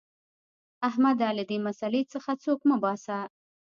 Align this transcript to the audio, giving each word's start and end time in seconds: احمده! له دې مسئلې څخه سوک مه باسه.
احمده! 0.87 1.29
له 1.37 1.43
دې 1.49 1.57
مسئلې 1.67 2.01
څخه 2.13 2.31
سوک 2.43 2.59
مه 2.69 2.77
باسه. 2.83 3.17